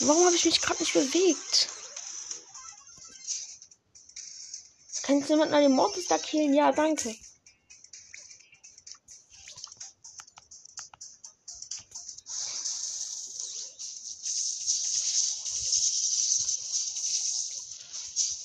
Warum 0.00 0.24
habe 0.24 0.36
ich 0.36 0.44
mich 0.46 0.60
gerade 0.60 0.82
nicht 0.82 0.94
bewegt? 0.94 1.68
Kannst 5.02 5.28
du 5.28 5.34
jemanden 5.34 5.54
an 5.54 5.62
den 5.62 5.72
Mortis 5.72 6.06
da 6.08 6.18
killen? 6.18 6.54
Ja, 6.54 6.72
danke. 6.72 7.14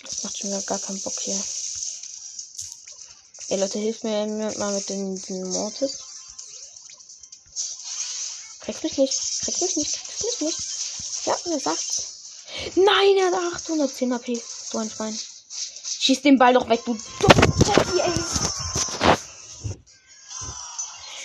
Das 0.03 0.23
macht 0.23 0.38
schon 0.38 0.65
gar 0.65 0.79
keinen 0.79 1.01
Bock 1.01 1.19
hier. 1.21 1.41
Ey 3.47 3.60
Leute, 3.60 3.79
hilft 3.79 4.03
mir 4.03 4.27
mal 4.57 4.73
mit 4.73 4.89
den, 4.89 5.21
den 5.21 5.49
Mortis. 5.49 6.11
Kriegst 8.62 8.84
mich 8.84 8.97
nicht. 8.97 9.13
Kriegst 9.43 9.62
mich 9.62 9.76
nicht. 9.76 9.93
Kriegst 9.93 10.41
mich 10.41 10.41
nicht. 10.41 11.26
Ja, 11.26 11.36
er 11.52 11.60
sagt's. 11.60 12.45
Nein, 12.76 13.17
er 13.17 13.28
hat 13.28 13.56
810 13.56 14.13
AP. 14.13 14.26
So 14.71 14.78
ein 14.78 14.89
Schwein. 14.89 15.17
Schieß 16.02 16.21
den 16.21 16.38
Ball 16.38 16.54
doch 16.54 16.69
weg, 16.69 16.82
du 16.86 16.93
dumme 16.93 17.36
ey. 18.02 18.12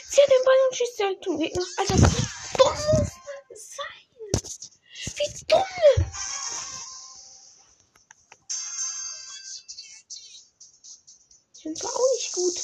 Sie 0.08 0.22
hat 0.22 0.30
den 0.30 0.44
Ball 0.44 0.60
und 0.68 0.76
schießt 0.76 0.98
direkt 0.98 1.24
zum 1.24 1.38
Gegner. 1.38 1.64
Alter, 1.78 1.94
wie 1.94 2.00
dumm 2.58 2.74
muss 2.98 3.10
das 3.48 3.62
sein? 3.76 4.04
Wie 5.16 5.44
dumm! 5.46 5.64
Ich 11.54 11.62
bin 11.62 11.76
zwar 11.76 11.96
auch 11.96 12.10
nicht 12.14 12.32
gut. 12.32 12.60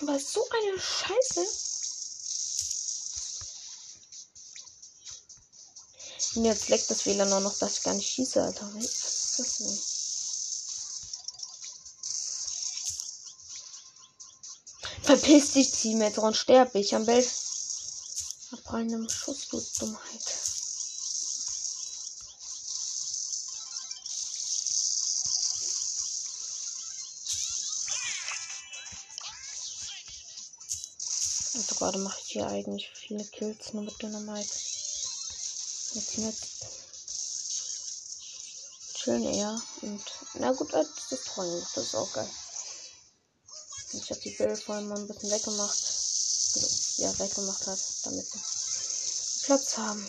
Aber 0.00 0.18
so 0.18 0.48
eine 0.50 0.80
Scheiße. 0.80 1.63
Und 6.34 6.44
jetzt 6.44 6.68
leckt 6.68 6.90
das 6.90 7.06
WLAN 7.06 7.32
auch 7.32 7.40
noch, 7.40 7.58
dass 7.58 7.78
ich 7.78 7.82
gar 7.82 7.94
nicht 7.94 8.10
schieße, 8.10 8.42
Alter. 8.42 8.68
Was 8.74 8.84
ist 8.84 9.38
das 9.38 9.58
denn? 9.58 9.78
Verpiss 15.04 15.52
dich, 15.52 15.70
Teammate, 15.70 16.20
und 16.20 16.36
sterbe 16.36 16.78
ich 16.78 16.94
am 16.94 17.04
besten. 17.04 17.44
Abprallendem 18.52 19.08
Schuss, 19.08 19.48
du 19.48 19.60
Dummheit. 19.78 20.22
Also 31.54 31.74
gerade 31.76 31.98
mache 31.98 32.18
ich 32.24 32.32
hier 32.32 32.46
eigentlich 32.46 32.90
viele 32.94 33.24
Kills 33.24 33.72
nur 33.72 33.84
mit 33.84 34.00
Dynamite. 34.02 34.73
Jetzt 35.94 36.18
nicht. 36.18 36.38
Chillen 38.94 39.24
eher. 39.24 39.62
Und 39.82 40.02
na 40.34 40.50
gut, 40.52 40.74
als 40.74 40.88
das 41.10 41.22
Trollen 41.24 41.64
das 41.74 41.84
ist 41.84 41.94
auch 41.94 42.12
geil. 42.12 42.30
Ich 43.92 44.10
habe 44.10 44.20
die 44.20 44.30
Bilder 44.30 44.56
vorhin 44.56 44.88
mal 44.88 44.98
ein 44.98 45.06
bisschen 45.06 45.30
weggemacht. 45.30 45.78
Also, 46.56 47.02
ja, 47.02 47.16
weggemacht 47.18 47.66
hat, 47.66 47.78
damit 48.02 48.26
sie 48.26 49.46
Platz 49.46 49.76
haben. 49.76 50.08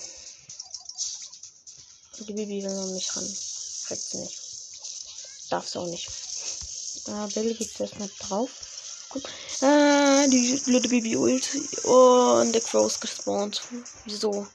Die 2.19 2.33
Bibi 2.33 2.63
will 2.63 2.73
noch 2.73 2.87
nicht 2.87 3.15
ran. 3.15 3.37
Kriegt 3.85 4.01
sie 4.01 4.17
nicht. 4.17 4.39
Darf 5.49 5.67
sie 5.67 5.79
auch 5.79 5.87
nicht. 5.87 6.09
Ah, 7.07 7.27
Billy 7.27 7.53
geht 7.53 7.79
erstmal 7.79 8.09
drauf. 8.19 8.49
Guck. 9.09 9.23
Ah, 9.61 10.25
die 10.27 10.59
blöde 10.65 10.89
Bibi 10.89 11.15
ult. 11.15 11.47
Oh, 11.83 12.39
und 12.41 12.53
der 12.53 12.61
Crow 12.61 12.87
ist 12.87 13.01
gespawnt. 13.01 13.61
Wieso? 14.05 14.47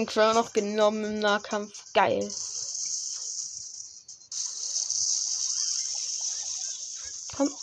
Den 0.00 0.06
Crow 0.06 0.32
noch 0.32 0.54
genommen 0.54 1.04
im 1.04 1.18
Nahkampf. 1.18 1.92
Geil. 1.92 2.26
Komm. 7.36 7.54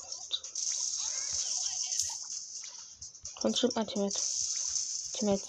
Komm, 3.41 3.55
stimmt 3.55 3.75
mein 3.75 3.87
Teammate. 3.87 4.19
Teammate. 5.13 5.41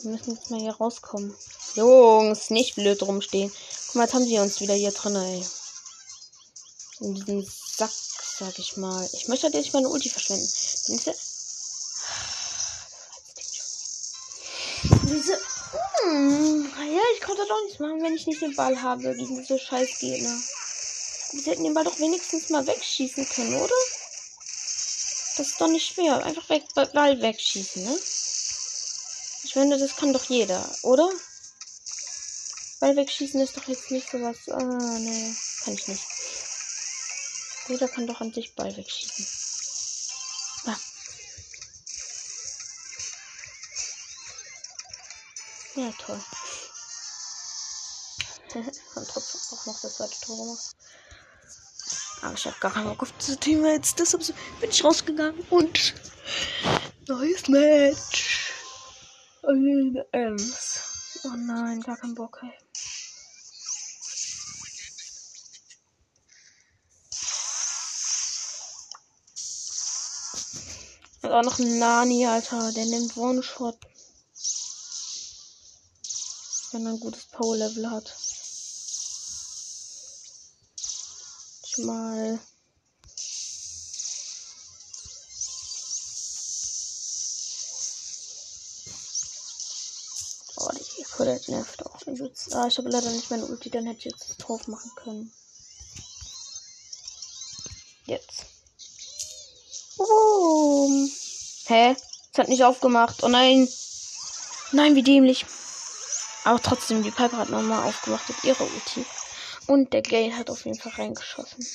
Wir 0.00 0.12
müssen 0.12 0.34
jetzt 0.34 0.50
mal 0.50 0.60
hier 0.60 0.72
rauskommen. 0.72 1.36
Jungs, 1.74 2.48
nicht 2.48 2.76
blöd 2.76 3.02
rumstehen. 3.02 3.52
Guck 3.88 3.96
mal, 3.96 4.04
jetzt 4.04 4.14
haben 4.14 4.24
sie 4.24 4.38
uns 4.38 4.60
wieder 4.60 4.72
hier 4.72 4.92
drin, 4.92 5.16
ey. 5.16 5.46
In 7.00 7.16
diesem 7.16 7.46
Sack, 7.76 7.92
sag 8.38 8.58
ich 8.58 8.78
mal. 8.78 9.06
Ich 9.12 9.28
möchte 9.28 9.44
halt 9.44 9.54
jetzt 9.54 9.74
meine 9.74 9.90
Ulti 9.90 10.08
verschwenden. 10.08 10.48
Diese. 14.82 15.38
Hm, 16.02 16.72
ja, 16.78 17.02
ich 17.14 17.20
konnte 17.20 17.46
doch 17.46 17.62
nichts 17.64 17.78
machen, 17.78 18.02
wenn 18.02 18.14
ich 18.14 18.26
nicht 18.26 18.40
den 18.42 18.56
Ball 18.56 18.80
habe 18.80 19.14
gegen 19.14 19.36
diese 19.38 19.58
scheiß 19.58 19.98
Gegner. 19.98 20.36
Sie 21.32 21.50
hätten 21.50 21.64
den 21.64 21.74
Ball 21.74 21.84
doch 21.84 21.98
wenigstens 21.98 22.48
mal 22.50 22.66
wegschießen 22.66 23.28
können, 23.28 23.54
oder? 23.56 23.74
Das 25.36 25.48
ist 25.48 25.60
doch 25.60 25.68
nicht 25.68 25.86
schwer. 25.86 26.24
Einfach 26.24 26.48
weg, 26.48 26.64
Ball 26.74 27.20
wegschießen, 27.20 27.84
ne? 27.84 27.98
Ich 29.44 29.52
finde, 29.52 29.78
das 29.78 29.96
kann 29.96 30.12
doch 30.12 30.24
jeder, 30.24 30.68
oder? 30.82 31.10
Ball 32.80 32.96
wegschießen 32.96 33.40
ist 33.40 33.56
doch 33.56 33.68
jetzt 33.68 33.90
nicht 33.90 34.10
sowas. 34.10 34.36
Ah, 34.48 34.58
ne, 34.58 35.36
kann 35.64 35.74
ich 35.74 35.86
nicht. 35.86 36.02
Jeder 37.68 37.88
kann 37.88 38.06
doch 38.06 38.20
an 38.20 38.32
sich 38.32 38.54
Ball 38.54 38.76
wegschießen. 38.76 39.39
Ja, 45.80 45.90
toll. 45.92 46.20
Und 48.96 49.08
trotzdem 49.08 49.58
auch 49.58 49.66
noch 49.66 49.80
das 49.80 49.94
zweite 49.94 50.20
Tor 50.20 50.36
gemacht. 50.36 50.76
Aber 52.20 52.34
ich 52.34 52.44
habe 52.44 52.56
gar 52.60 52.70
keinen 52.70 52.88
Bock 52.88 53.02
auf 53.04 53.12
diese 53.18 53.38
Teammates. 53.38 53.94
Deshalb 53.94 54.22
bin 54.60 54.68
ich 54.68 54.84
rausgegangen 54.84 55.40
und 55.48 55.94
neues 57.08 57.48
Match. 57.48 58.52
Ems. 60.12 61.22
Oh 61.24 61.34
nein, 61.34 61.80
gar 61.80 61.96
keinen 61.96 62.14
Bock, 62.14 62.42
ey. 62.42 62.52
Und 71.22 71.32
auch 71.32 71.42
noch 71.42 71.58
ein 71.58 71.78
Nani, 71.78 72.26
Alter. 72.26 72.70
Der 72.72 72.84
nimmt 72.84 73.16
One-Shot. 73.16 73.89
Wenn 76.72 76.86
er 76.86 76.92
ein 76.92 77.00
gutes 77.00 77.24
Power-Level 77.26 77.90
hat. 77.90 78.14
Ich 81.66 81.78
mal. 81.78 82.38
Oh, 90.56 90.68
die 90.72 91.02
Colette 91.04 91.50
nervt 91.50 91.84
auch. 91.86 92.00
Ah, 92.52 92.66
ich 92.68 92.78
habe 92.78 92.88
leider 92.88 93.10
nicht 93.10 93.30
meine 93.30 93.46
Ulti, 93.46 93.70
dann 93.70 93.86
hätte 93.86 93.98
ich 94.00 94.04
jetzt 94.04 94.36
drauf 94.38 94.68
machen 94.68 94.92
können. 94.94 95.32
Jetzt. 98.04 98.44
Boom. 99.96 101.10
Hä? 101.64 101.96
Es 102.32 102.38
hat 102.38 102.48
nicht 102.48 102.62
aufgemacht. 102.62 103.22
Oh 103.22 103.28
nein. 103.28 103.68
Nein, 104.72 104.94
wie 104.94 105.02
dämlich. 105.02 105.46
Aber 106.44 106.60
trotzdem, 106.62 107.02
die 107.02 107.10
Piper 107.10 107.36
hat 107.36 107.50
nochmal 107.50 107.86
aufgemacht 107.86 108.28
mit 108.28 108.44
ihrer 108.44 108.62
Ulti. 108.62 109.04
Und 109.66 109.92
der 109.92 110.02
Gale 110.02 110.36
hat 110.36 110.50
auf 110.50 110.64
jeden 110.64 110.78
Fall 110.78 110.92
reingeschossen. 110.92 111.66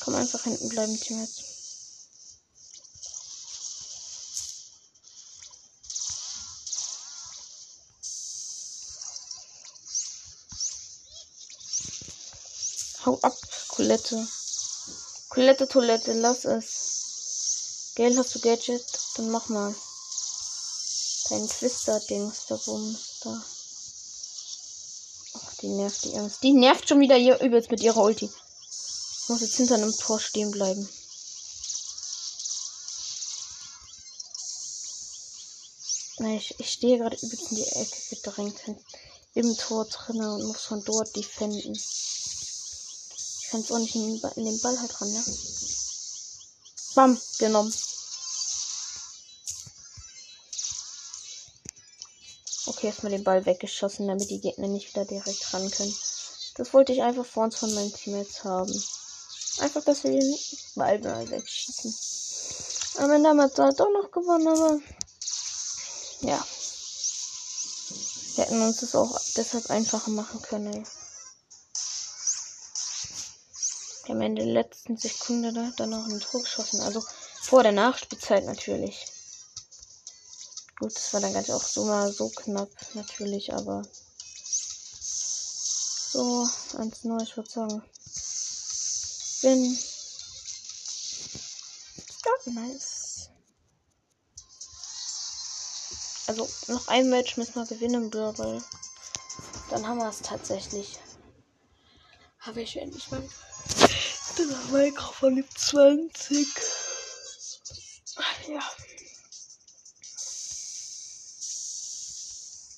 Komm 0.00 0.14
einfach 0.16 0.42
hinten 0.42 0.68
bleiben, 0.68 0.98
Teammates. 1.00 1.44
Hau 13.04 13.18
ab, 13.22 13.36
Colette. 13.68 14.26
Colette, 15.34 15.66
Toilette, 15.66 16.12
lass 16.12 16.44
es. 16.44 17.90
Geld 17.96 18.16
hast 18.16 18.36
du 18.36 18.38
Gadget? 18.38 18.84
Dann 19.16 19.30
mach 19.32 19.48
mal. 19.48 19.74
Dein 21.28 21.48
Twister-Dings 21.48 22.46
da 22.46 22.56
Bums 22.64 23.18
da. 23.24 23.44
Ach, 25.34 25.54
die 25.60 25.70
nervt 25.70 26.04
die 26.04 26.16
Angst. 26.16 26.40
Die 26.44 26.52
nervt 26.52 26.88
schon 26.88 27.00
wieder 27.00 27.16
hier 27.16 27.40
übelst 27.40 27.68
mit 27.72 27.80
ihrer 27.80 28.00
Ulti. 28.00 28.26
Ich 28.26 29.28
muss 29.28 29.40
jetzt 29.40 29.56
hinter 29.56 29.74
einem 29.74 29.96
Tor 29.96 30.20
stehen 30.20 30.52
bleiben. 30.52 30.88
Ich, 36.36 36.54
ich 36.60 36.70
stehe 36.70 36.98
gerade 36.98 37.16
übelst 37.16 37.50
in 37.50 37.56
die 37.56 37.66
Ecke 37.66 37.96
gedrängt 38.10 38.60
im 39.34 39.56
Tor 39.56 39.84
drinnen 39.86 40.30
und 40.30 40.44
muss 40.44 40.62
von 40.62 40.84
dort 40.84 41.16
defenden 41.16 41.74
kann 43.54 43.60
es 43.60 43.70
auch 43.70 43.78
nicht 43.78 43.94
in 43.94 44.20
den, 44.20 44.30
in 44.34 44.44
den 44.46 44.60
Ball 44.62 44.76
halt 44.80 45.00
ran, 45.00 45.12
ne? 45.12 45.24
Bam, 46.96 47.20
genommen. 47.38 47.72
Okay, 52.66 52.88
erstmal 52.88 53.12
den 53.12 53.22
Ball 53.22 53.46
weggeschossen, 53.46 54.08
damit 54.08 54.28
die 54.28 54.40
Gegner 54.40 54.66
nicht 54.66 54.88
wieder 54.88 55.04
direkt 55.04 55.54
ran 55.54 55.70
können. 55.70 55.94
Das 56.56 56.74
wollte 56.74 56.92
ich 56.92 57.02
einfach 57.02 57.24
vor 57.24 57.44
uns 57.44 57.54
von 57.54 57.72
meinen 57.74 57.94
Teammates 57.94 58.42
haben. 58.42 58.72
Einfach, 59.60 59.84
dass 59.84 60.02
wir 60.02 60.10
den 60.10 60.36
Ball 60.74 60.98
mal 60.98 61.30
wegschießen. 61.30 61.94
Am 63.04 63.10
Ende 63.12 63.28
haben 63.28 63.36
wir 63.36 63.54
zwar 63.54 63.72
doch 63.72 63.90
noch 63.92 64.10
gewonnen, 64.10 64.48
aber 64.48 64.80
ja. 66.22 66.44
Wir 68.34 68.46
hätten 68.46 68.62
uns 68.62 68.78
das 68.78 68.96
auch 68.96 69.16
deshalb 69.36 69.70
einfacher 69.70 70.10
machen 70.10 70.42
können. 70.42 70.74
Ey. 70.74 70.84
Haben 74.14 74.22
in 74.22 74.36
der 74.36 74.46
letzten 74.46 74.96
Sekunde 74.96 75.52
da, 75.52 75.72
dann 75.76 75.90
noch 75.90 76.06
ein 76.06 76.20
Tor 76.20 76.40
geschossen. 76.42 76.80
Also 76.80 77.04
vor 77.40 77.62
der 77.62 77.72
Nachspielzeit 77.72 78.44
natürlich. 78.44 79.06
Gut, 80.78 80.94
das 80.94 81.12
war 81.12 81.20
dann 81.20 81.32
ganz 81.32 81.50
auch 81.50 81.62
so 81.62 81.84
mal 81.84 82.12
so 82.12 82.28
knapp, 82.28 82.70
natürlich, 82.94 83.52
aber 83.52 83.82
so 85.00 86.48
1-0, 86.72 87.22
ich 87.22 87.36
würde 87.36 87.50
sagen. 87.50 87.82
Bin. 89.42 89.78
Ja, 92.24 92.52
nice. 92.52 93.30
Also 96.26 96.48
noch 96.68 96.88
ein 96.88 97.10
Match 97.10 97.36
müssen 97.36 97.54
wir 97.54 97.66
gewinnen, 97.66 98.12
weil 98.12 98.62
dann 99.70 99.86
haben 99.86 99.98
wir 99.98 100.08
es 100.08 100.22
tatsächlich. 100.22 100.98
Habe 102.38 102.62
ich 102.62 102.76
endlich 102.76 103.10
mal 103.10 103.22
das 104.36 104.70
Mikrofon 104.72 105.36
die 105.36 105.48
20. 105.48 106.48
Ja. 108.48 108.70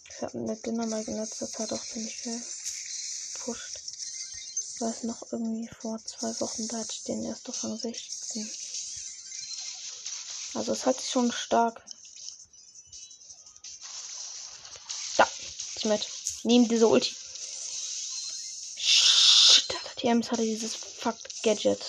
Ich 0.09 0.23
habe 0.23 0.39
mit 0.39 0.65
Dynamite 0.65 1.11
in 1.11 1.17
letzter 1.19 1.49
Zeit 1.49 1.73
auch 1.73 1.83
ziemlich 1.83 2.17
viel 2.17 2.43
gepusht. 3.35 3.79
Ich 4.75 4.81
weiß 4.81 5.03
noch 5.05 5.33
irgendwie 5.33 5.69
vor 5.81 5.99
zwei 6.05 6.29
Wochen, 6.41 6.69
da 6.69 6.79
hatte 6.79 6.93
ich 6.93 7.05
den 7.05 7.25
erst 7.25 7.49
auf 7.49 7.65
Rang 7.65 7.79
16. 7.79 8.51
Also 10.55 10.73
es 10.73 10.87
hat 10.87 11.01
sich 11.01 11.11
schon 11.11 11.33
stark. 11.33 11.83
Da, 15.17 15.29
ich. 15.77 16.45
Nehmen 16.45 16.69
diese 16.69 16.89
Ulti. 16.89 17.15
Die 20.03 20.07
Ems 20.09 20.31
hatte 20.31 20.43
dieses 20.43 20.96
Fuck 20.99 21.17
Gadget. 21.43 21.81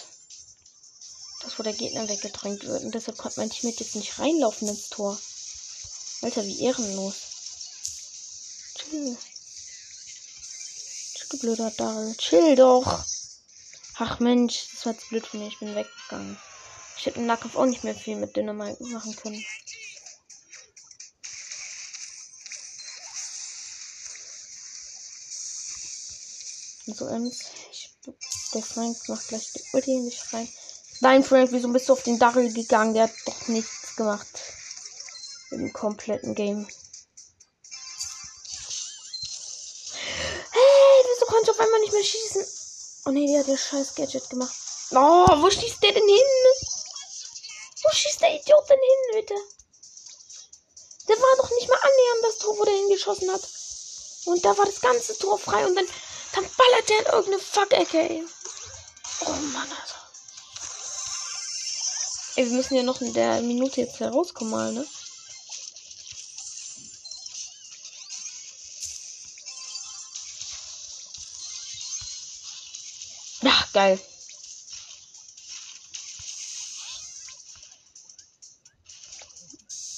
Das, 1.42 1.58
wo 1.58 1.64
der 1.64 1.74
Gegner 1.74 2.08
weggedrängt 2.08 2.64
wird. 2.66 2.84
Und 2.84 2.94
deshalb 2.94 3.18
konnte 3.18 3.40
mein 3.40 3.50
Team 3.50 3.70
jetzt 3.70 3.96
nicht 3.96 4.20
reinlaufen 4.20 4.68
ins 4.68 4.90
Tor. 4.90 5.18
Alter, 6.22 6.46
wie 6.46 6.62
ehrenlos. 6.62 7.16
Chill. 8.76 9.18
Chill, 11.16 11.40
blöder 11.40 11.72
Daryl. 11.72 12.16
Chill 12.18 12.56
doch. 12.56 13.06
Ach 14.00 14.20
Mensch, 14.20 14.68
das 14.74 14.86
war 14.86 14.94
jetzt 14.94 15.10
blöd 15.10 15.26
von 15.26 15.40
mir. 15.40 15.48
Ich 15.48 15.60
bin 15.60 15.76
weggegangen. 15.76 16.38
Ich 16.98 17.06
hätte 17.06 17.20
im 17.20 17.28
Nahkampf 17.28 17.56
auch 17.56 17.66
nicht 17.66 17.84
mehr 17.84 17.96
viel 17.96 18.16
mit 18.16 18.36
Dynamite 18.36 18.84
machen 18.86 19.16
können. 19.16 19.44
So, 26.88 27.06
Ems. 27.08 27.44
Der 28.58 28.66
Frank 28.66 28.98
macht 29.08 29.28
gleich 29.28 29.52
die 29.54 29.64
Ulti 29.74 29.94
in 29.94 30.06
mich 30.06 30.20
rein. 30.34 30.52
Nein, 31.02 31.24
Frank, 31.24 31.52
wieso 31.52 31.68
bist 31.68 31.88
du 31.88 31.94
auf 31.94 32.02
den 32.02 32.18
Daryl 32.18 32.52
gegangen? 32.52 32.96
Der 32.96 33.04
hat 33.04 33.12
doch 33.28 33.48
nichts 33.50 33.96
gemacht. 33.96 34.28
Im 35.52 35.72
kompletten 35.72 36.34
Game. 36.34 36.68
Hey, 40.50 41.04
wieso 41.06 41.26
konnte 41.28 41.44
ich 41.44 41.50
auf 41.52 41.60
einmal 41.60 41.80
nicht 41.82 41.94
mehr 41.94 42.04
schießen? 42.04 42.48
Oh 43.06 43.12
ne, 43.12 43.28
der 43.28 43.42
hat 43.42 43.48
ja 43.48 43.58
scheiß 43.58 43.94
Gadget 43.94 44.28
gemacht. 44.28 44.56
Oh, 44.90 45.28
wo 45.40 45.52
schießt 45.52 45.84
der 45.84 45.92
denn 45.92 46.08
hin? 46.08 46.26
Wo 47.84 47.92
schießt 47.92 48.22
der 48.22 48.34
Idiot 48.34 48.68
denn 48.68 48.80
hin, 48.80 49.22
bitte? 49.22 49.36
Der 51.10 51.16
war 51.16 51.38
doch 51.38 51.52
nicht 51.52 51.70
mal 51.70 51.76
annähernd 51.76 52.24
das 52.24 52.38
Tor, 52.40 52.58
wo 52.58 52.66
der 52.66 52.74
hingeschossen 52.74 53.32
hat. 53.32 53.48
Und 54.26 54.44
da 54.44 54.58
war 54.58 54.66
das 54.66 54.82
ganze 54.82 55.16
Tor 55.16 55.38
frei 55.38 55.64
und 55.68 55.76
dann, 55.76 55.86
dann 56.34 56.50
ballert 56.58 56.90
der 56.90 57.00
in 57.02 57.06
irgendeine 57.06 57.40
Fuck-Ecke, 57.40 58.00
ey. 58.00 58.28
Oh 59.22 59.32
Mann, 59.32 59.70
Alter. 59.72 60.08
Ey, 62.36 62.46
wir 62.46 62.54
müssen 62.54 62.76
ja 62.76 62.84
noch 62.84 63.02
in 63.02 63.14
der 63.14 63.42
Minute 63.42 63.82
jetzt 63.82 64.00
herauskommen, 64.00 64.52
mal, 64.52 64.72
ne? 64.72 64.86
Ja, 73.42 73.68
geil. 73.74 74.00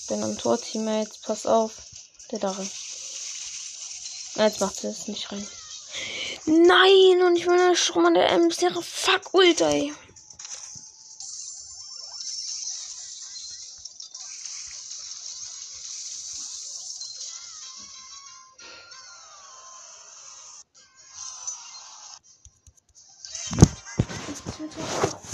Bin 0.08 0.24
am 0.24 0.38
Tor, 0.38 0.60
Teammates. 0.60 1.18
Pass 1.20 1.46
auf. 1.46 1.74
Der 2.32 2.40
da 2.40 2.52
rein. 2.52 2.72
Jetzt 4.36 4.60
macht 4.60 4.84
es 4.84 5.08
nicht 5.08 5.32
rein. 5.32 5.48
Nein, 6.46 7.22
und 7.22 7.36
ich 7.36 7.46
bin 7.46 7.58
der 7.58 7.76
Strom 7.76 8.14
der 8.14 8.30
M-Serie. 8.32 8.82
Fuck, 8.82 9.34
Ultra, 9.34 9.70
ey. 9.70 9.94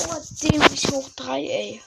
Oh, 0.07 0.21
dämlich 0.41 0.87
hoch 0.91 1.09
3, 1.15 1.39
ey. 1.41 1.81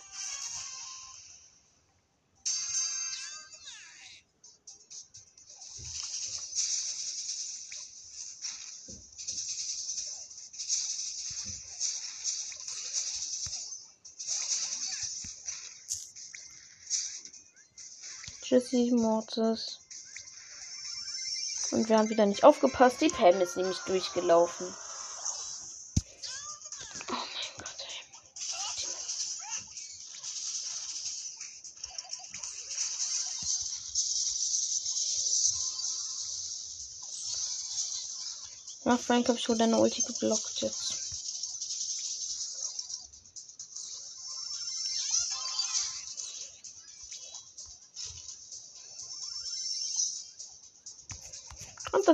Jesse 18.71 18.95
Mortis. 18.97 19.79
Und 21.71 21.89
wir 21.89 21.99
haben 21.99 22.11
wieder 22.11 22.27
nicht 22.27 22.45
aufgepasst. 22.45 23.01
Die 23.01 23.09
Pam 23.09 23.41
ist 23.41 23.57
nämlich 23.57 23.79
durchgelaufen. 23.87 24.67
Oh 27.09 27.15
mein 27.15 27.57
Gott, 27.59 27.77
ey. 27.81 28.05
Na, 38.85 38.99
Frank, 38.99 39.29
hab 39.29 39.37
ich 39.37 39.49
wohl 39.49 39.57
deine 39.57 39.79
Ulti 39.79 40.03
geblockt 40.03 40.61
jetzt. 40.61 41.08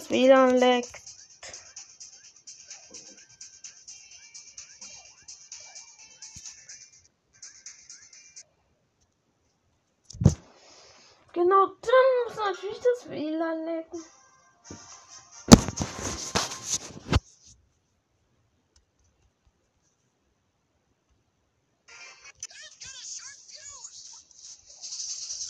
Das 0.05 0.11
WLAN 0.11 0.59
leckt. 0.59 1.03
Genau 11.33 11.67
dann 11.67 12.27
muss 12.27 12.37
natürlich 12.37 12.79
das 12.79 13.11
WLAN 13.11 13.65
lecken. 13.65 14.05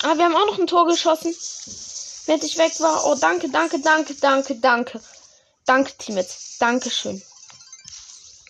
Ah, 0.02 0.16
wir 0.16 0.24
haben 0.24 0.36
auch 0.36 0.46
noch 0.46 0.58
ein 0.58 0.66
Tor 0.66 0.86
geschossen. 0.86 1.34
Während 2.26 2.44
ich 2.44 2.56
weg 2.58 2.80
war. 2.80 3.04
Oh, 3.06 3.14
danke, 3.14 3.50
danke, 3.50 3.80
danke, 3.80 4.14
danke, 4.14 4.56
danke. 4.56 5.00
Danke, 5.66 5.92
Teammates. 5.96 6.56
Dankeschön. 6.58 7.22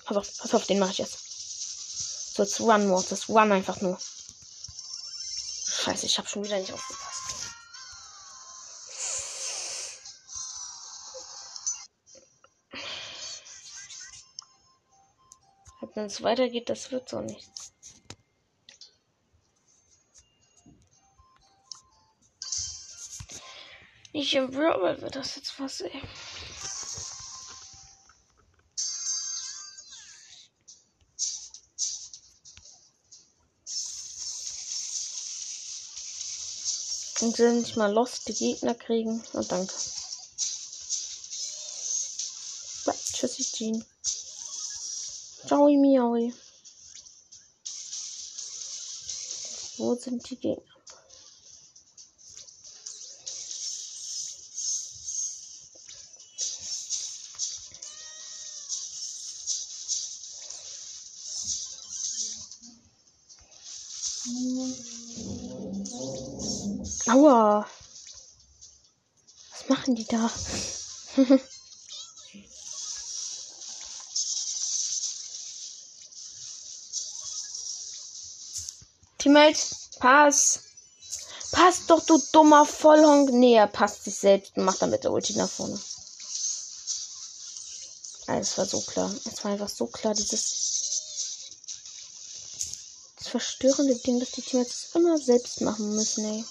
Pass 0.04 0.16
auf, 0.16 0.38
pass 0.38 0.54
auf, 0.54 0.66
den 0.66 0.78
mache 0.78 0.92
ich 0.92 0.98
jetzt. 0.98 2.34
So, 2.34 2.42
jetzt 2.42 2.60
Run 2.60 2.88
More. 2.88 3.04
Das 3.08 3.28
Run 3.28 3.52
einfach 3.52 3.80
nur. 3.80 3.98
Scheiße, 5.66 6.06
ich 6.06 6.18
habe 6.18 6.28
schon 6.28 6.44
wieder 6.44 6.58
nicht 6.58 6.72
aufgepasst. 6.72 7.14
Wenn 15.94 16.06
es 16.06 16.22
weitergeht, 16.24 16.68
das 16.70 16.90
wird 16.90 17.08
so 17.08 17.20
nichts. 17.20 17.63
Nicht 24.14 24.32
im 24.34 24.48
Brawl 24.48 25.02
wird 25.02 25.16
das 25.16 25.34
jetzt 25.34 25.58
was, 25.58 25.80
ey. 25.80 25.90
Und 37.22 37.36
sind 37.36 37.56
nicht 37.56 37.76
mal 37.76 37.92
lost 37.92 38.28
die 38.28 38.34
Gegner 38.34 38.76
kriegen. 38.76 39.20
Und 39.32 39.50
danke. 39.50 39.74
Tschüssi, 43.12 43.42
Jean. 43.42 43.84
Ciao, 45.44 45.68
Miaui. 45.68 46.32
Wo 49.78 49.96
sind 49.96 50.30
die 50.30 50.36
Gegner? 50.36 50.83
Aua. 67.08 67.66
Was 69.50 69.68
machen 69.68 69.94
die 69.94 70.06
da? 70.06 70.30
Teammate, 79.18 79.58
pass. 79.98 80.60
Pass 81.52 81.84
doch, 81.86 82.02
du 82.06 82.18
dummer 82.32 82.64
Vollhonk. 82.64 83.30
Nee, 83.30 83.56
er 83.56 83.66
passt 83.66 84.04
sich 84.04 84.14
selbst 84.14 84.56
und 84.56 84.64
macht 84.64 84.80
damit 84.80 85.04
der 85.04 85.12
Ulti 85.12 85.34
nach 85.34 85.50
vorne. 85.50 85.78
Alles 88.26 88.56
war 88.56 88.64
so 88.64 88.80
klar. 88.80 89.14
Es 89.26 89.44
war 89.44 89.52
einfach 89.52 89.68
so 89.68 89.86
klar, 89.86 90.14
dieses 90.14 90.73
verstörende 93.34 93.96
Ding, 93.96 94.20
dass 94.20 94.30
die 94.30 94.42
Teammates 94.42 94.94
immer 94.94 95.18
selbst 95.18 95.60
machen 95.60 95.96
müssen, 95.96 96.24
ey. 96.24 96.44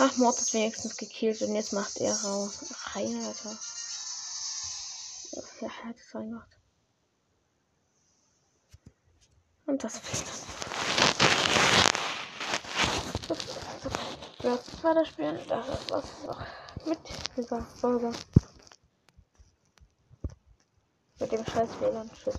Ach, 0.00 0.16
Mord 0.16 0.36
ist 0.40 0.52
wenigstens 0.52 0.96
gekillt 0.96 1.40
und 1.42 1.54
jetzt 1.54 1.72
macht 1.72 1.96
er 1.98 2.12
rein, 2.12 3.24
Alter. 3.24 3.56
Ja, 5.60 5.68
hat 5.84 5.94
es 5.96 6.12
reingemacht. 6.12 6.48
Und 9.66 9.84
das 9.84 9.98
fehlt. 9.98 10.26
Das 14.42 14.82
weiterspielen. 14.82 15.38
Das 15.46 15.68
ist 15.68 15.90
was 15.92 16.04
mit 16.84 16.98
dieser 17.36 17.62
Folge. 17.62 18.12
Mit 21.20 21.30
dem 21.30 21.46
scheiß 21.46 21.70
WLAN. 21.80 22.10
Tschüss. 22.10 22.34